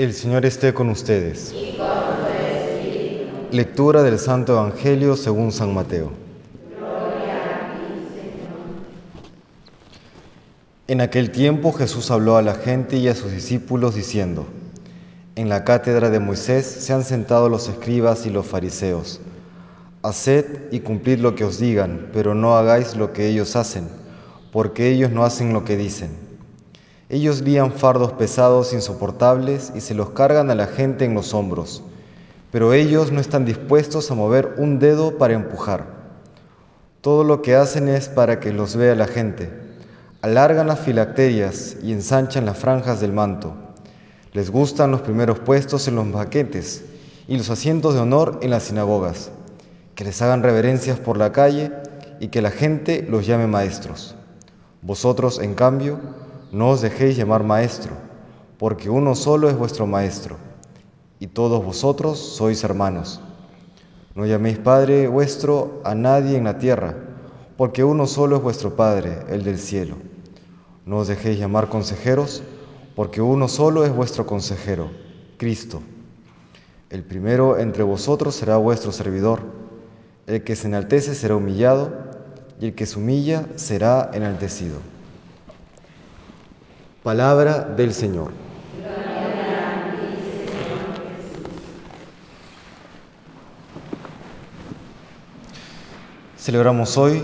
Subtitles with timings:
[0.00, 1.54] El Señor esté con ustedes.
[3.50, 6.10] Lectura del Santo Evangelio según San Mateo.
[10.88, 14.46] En aquel tiempo Jesús habló a la gente y a sus discípulos diciendo,
[15.36, 19.20] En la cátedra de Moisés se han sentado los escribas y los fariseos.
[20.02, 23.86] Haced y cumplid lo que os digan, pero no hagáis lo que ellos hacen,
[24.50, 26.29] porque ellos no hacen lo que dicen.
[27.12, 31.82] Ellos lían fardos pesados insoportables y se los cargan a la gente en los hombros,
[32.52, 35.86] pero ellos no están dispuestos a mover un dedo para empujar.
[37.00, 39.50] Todo lo que hacen es para que los vea la gente.
[40.22, 43.54] Alargan las filacterias y ensanchan las franjas del manto.
[44.32, 46.84] Les gustan los primeros puestos en los baquetes
[47.26, 49.32] y los asientos de honor en las sinagogas
[49.96, 51.72] que les hagan reverencias por la calle
[52.20, 54.14] y que la gente los llame maestros.
[54.82, 55.98] Vosotros, en cambio,
[56.52, 57.92] no os dejéis llamar maestro,
[58.58, 60.36] porque uno solo es vuestro maestro,
[61.18, 63.20] y todos vosotros sois hermanos.
[64.14, 66.94] No llaméis Padre vuestro a nadie en la tierra,
[67.56, 69.96] porque uno solo es vuestro Padre, el del cielo.
[70.86, 72.42] No os dejéis llamar consejeros,
[72.96, 74.90] porque uno solo es vuestro consejero,
[75.36, 75.80] Cristo.
[76.90, 79.60] El primero entre vosotros será vuestro servidor
[80.30, 81.92] el que se enaltece será humillado,
[82.60, 84.76] y el que se humilla será enaltecido.
[87.02, 88.30] Palabra del Señor.
[96.36, 97.22] Celebramos hoy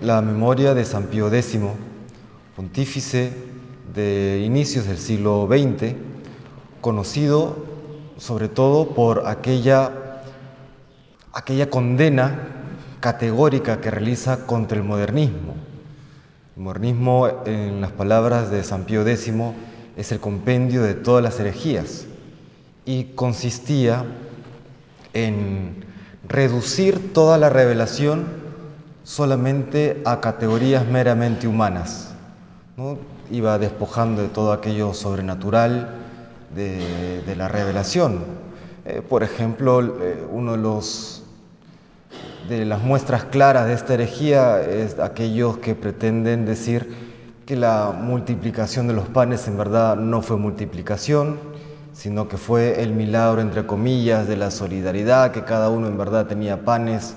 [0.00, 1.58] la memoria de San Pío X,
[2.54, 3.32] pontífice
[3.92, 5.96] de inicios del siglo XX,
[6.80, 7.56] conocido
[8.18, 10.22] sobre todo por aquella
[11.32, 12.38] aquella condena
[13.00, 15.56] categórica que realiza contra el modernismo.
[16.56, 19.30] El modernismo, en las palabras de San Pío X,
[19.94, 22.06] es el compendio de todas las herejías
[22.86, 24.06] y consistía
[25.12, 25.84] en
[26.26, 28.24] reducir toda la revelación
[29.04, 32.14] solamente a categorías meramente humanas.
[33.30, 35.90] Iba despojando de todo aquello sobrenatural
[36.54, 38.24] de, la revelación.
[38.86, 41.25] Eh, por ejemplo, eh, uno de los
[42.48, 46.94] de las muestras claras de esta herejía es aquellos que pretenden decir
[47.44, 51.38] que la multiplicación de los panes en verdad no fue multiplicación,
[51.92, 56.26] sino que fue el milagro, entre comillas, de la solidaridad, que cada uno en verdad
[56.26, 57.14] tenía panes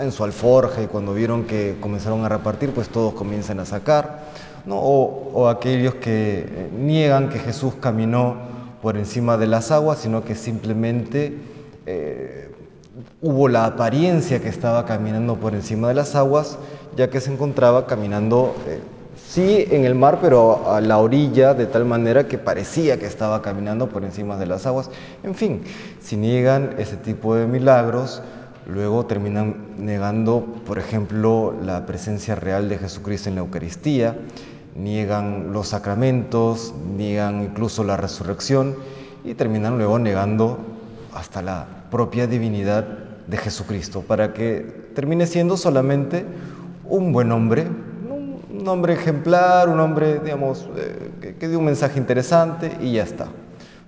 [0.00, 4.24] en su alforja y cuando vieron que comenzaron a repartir, pues todos comienzan a sacar.
[4.68, 8.36] O, aquellos que eh, niegan que Jesús caminó
[8.82, 11.38] por encima de las aguas, sino que simplemente
[11.86, 12.50] eh,
[13.20, 16.58] hubo la apariencia que estaba caminando por encima de las aguas,
[16.96, 18.80] ya que se encontraba caminando, eh,
[19.16, 23.42] sí, en el mar, pero a la orilla, de tal manera que parecía que estaba
[23.42, 24.90] caminando por encima de las aguas.
[25.22, 25.62] En fin,
[26.00, 28.22] si niegan ese tipo de milagros,
[28.66, 34.16] luego terminan negando, por ejemplo, la presencia real de Jesucristo en la Eucaristía,
[34.74, 38.76] niegan los sacramentos, niegan incluso la resurrección
[39.24, 40.75] y terminan luego negando
[41.16, 42.84] hasta la propia divinidad
[43.26, 46.24] de Jesucristo, para que termine siendo solamente
[46.84, 47.66] un buen hombre,
[48.50, 53.28] un hombre ejemplar, un hombre, digamos, eh, que, dio un mensaje interesante y ya está.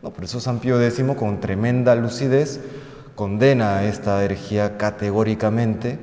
[0.03, 2.61] No, por eso San Pío X, con tremenda lucidez,
[3.15, 5.99] condena esta herejía categóricamente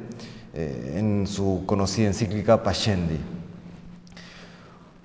[0.54, 3.20] eh, en su conocida encíclica Pascendi.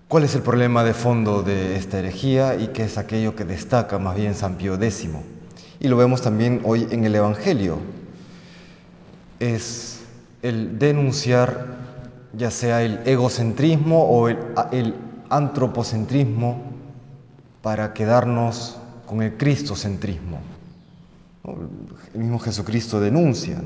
[0.08, 3.98] ¿Cuál es el problema de fondo de esta herejía y qué es aquello que destaca
[3.98, 5.08] más bien San Pío X?
[5.80, 7.78] Y lo vemos también hoy en el Evangelio.
[9.38, 10.00] Es
[10.42, 11.78] el denunciar
[12.34, 14.94] ya sea el egocentrismo o el,
[15.30, 16.60] antropocentrismo
[17.62, 18.76] para quedarnos
[19.06, 20.40] con el cristocentrismo.
[22.14, 23.60] El mismo Jesucristo denuncia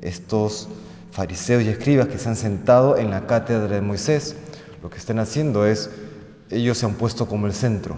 [0.00, 0.68] estos
[1.12, 4.34] fariseos y escribas que se han sentado en la cátedra de Moisés.
[4.82, 5.90] Lo que están haciendo es,
[6.50, 7.96] ellos se han puesto como el centro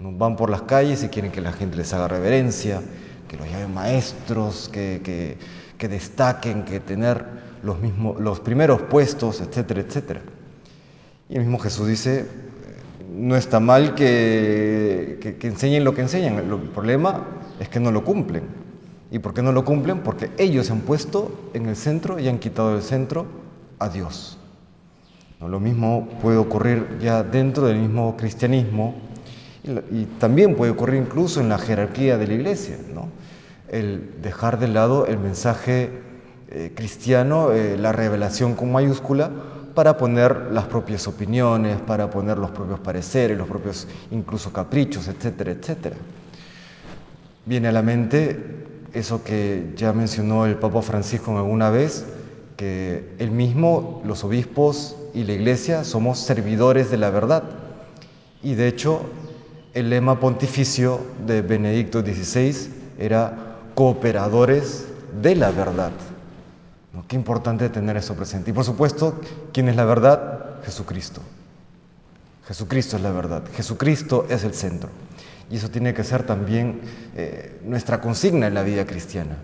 [0.00, 2.80] Van por las calles y quieren que la gente les haga reverencia,
[3.26, 5.36] que los llamen maestros, que,
[5.78, 7.24] destaquen, que tener
[7.62, 10.20] los, mismos, los primeros puestos, etcétera, etcétera.
[11.28, 12.26] Y el mismo Jesús dice,
[13.12, 17.26] no está mal que, que, enseñen lo que enseñan, el problema
[17.58, 18.44] es que no lo cumplen.
[19.10, 20.00] ¿Y por qué no lo cumplen?
[20.00, 23.26] Porque ellos se han puesto en el centro y han quitado del centro
[23.78, 24.38] a Dios.
[25.40, 28.94] Lo mismo puede ocurrir ya dentro del mismo cristianismo,
[29.90, 33.08] y también puede ocurrir incluso en la jerarquía de la iglesia, ¿no?
[33.68, 35.90] el dejar de lado el mensaje
[36.50, 39.30] eh, cristiano, eh, la revelación con mayúscula,
[39.74, 45.52] para poner las propias opiniones, para poner los propios pareceres, los propios incluso caprichos, etcétera,
[45.52, 45.96] etcétera.
[47.46, 52.06] Viene a la mente eso que ya mencionó el Papa Francisco alguna vez,
[52.56, 57.44] que él mismo, los obispos y la iglesia somos servidores de la verdad.
[58.42, 59.02] Y de hecho,
[59.74, 62.54] el lema pontificio de Benedicto XVI
[62.98, 64.86] era cooperadores
[65.22, 65.92] de la verdad.
[67.06, 68.50] Qué importante tener eso presente.
[68.50, 69.20] Y por supuesto,
[69.52, 70.60] ¿quién es la verdad?
[70.64, 71.20] Jesucristo.
[72.46, 73.44] Jesucristo es la verdad.
[73.54, 74.90] Jesucristo es el centro.
[75.50, 76.80] Y eso tiene que ser también
[77.14, 79.36] eh, nuestra consigna en la vida cristiana.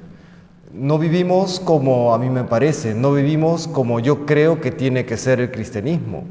[0.72, 5.16] No vivimos como a mí me parece, no vivimos como yo creo que tiene que
[5.16, 6.24] ser el cristianismo.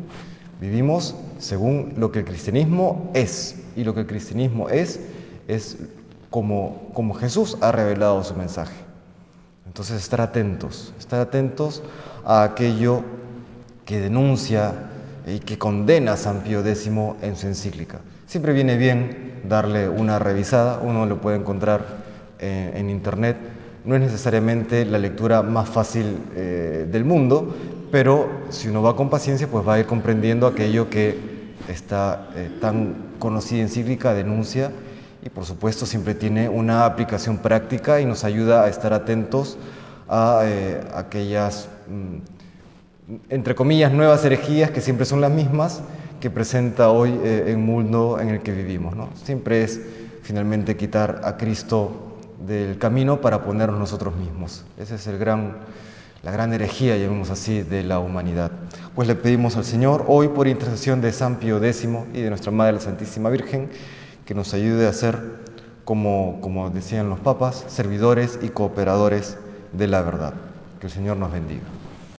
[0.64, 3.58] Vivimos según lo que el cristianismo es.
[3.76, 4.98] Y lo que el cristianismo es
[5.50, 5.76] es
[6.30, 8.74] como, como Jesús ha revelado su mensaje.
[9.68, 11.84] Entonces estar atentos, estar atentos
[12.24, 13.04] a aquello
[13.84, 14.74] que denuncia
[15.28, 16.88] y que condena a San Pío X
[17.22, 18.00] en su encíclica.
[18.26, 21.84] Siempre viene bien darle una revisada, uno lo puede encontrar
[22.40, 23.36] eh, en internet.
[23.84, 27.54] No es necesariamente la lectura más fácil eh, del mundo,
[27.94, 31.16] pero si uno va con paciencia, pues va a ir comprendiendo aquello que
[31.70, 34.72] esta eh, tan conocida encíclica denuncia
[35.22, 39.60] y por supuesto siempre tiene una aplicación práctica y nos ayuda a estar atentos
[40.10, 45.84] a eh, aquellas, mm, entre comillas, nuevas herejías que siempre son las mismas
[46.20, 48.96] que presenta hoy eh, el mundo en el que vivimos.
[48.96, 49.10] ¿no?
[49.24, 49.80] Siempre es
[50.24, 54.66] finalmente quitar a Cristo del camino para ponernos nosotros mismos.
[54.80, 55.58] Esa es el gran,
[56.24, 58.50] la gran herejía, llamemos así, de la humanidad.
[58.96, 62.50] Pues le pedimos al Señor, hoy por intercesión de San Pío X y de nuestra
[62.52, 63.70] Madre la Santísima Virgen,
[64.26, 65.20] que nos ayude a ser,
[65.84, 69.38] como, como decían los papas, servidores y cooperadores
[69.74, 70.34] de la verdad.
[70.80, 71.64] Que el Señor nos bendiga.